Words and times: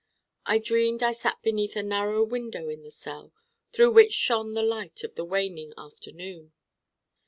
I 0.47 0.57
dreamed 0.57 1.03
I 1.03 1.11
sat 1.11 1.43
beneath 1.43 1.75
a 1.75 1.83
narrow 1.83 2.23
window 2.23 2.69
in 2.69 2.81
the 2.81 2.89
cell 2.89 3.33
through 3.71 3.91
which 3.91 4.13
shone 4.13 4.55
the 4.55 4.63
light 4.63 5.03
of 5.03 5.13
the 5.13 5.23
waning 5.23 5.73
afternoon. 5.77 6.53